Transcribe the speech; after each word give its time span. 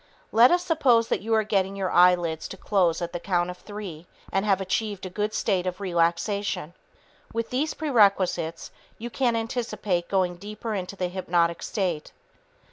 Let 0.31 0.49
us 0.49 0.63
suppose 0.63 1.09
that 1.09 1.21
you 1.21 1.35
are 1.35 1.43
getting 1.43 1.75
your 1.75 1.91
eyelids 1.91 2.47
to 2.47 2.57
close 2.57 3.03
at 3.03 3.13
the 3.13 3.19
count 3.19 3.51
of 3.51 3.57
three 3.59 4.07
and 4.31 4.43
have 4.47 4.59
achieved 4.59 5.05
a 5.05 5.11
good 5.11 5.31
state 5.31 5.67
of 5.67 5.79
relaxation. 5.79 6.73
With 7.33 7.51
these 7.51 7.75
prerequisites, 7.75 8.71
you 8.97 9.11
can 9.11 9.35
anticipate 9.35 10.09
going 10.09 10.37
deeper 10.37 10.73
into 10.73 10.95
the 10.95 11.07
hypnotic 11.09 11.61
state. 11.61 12.13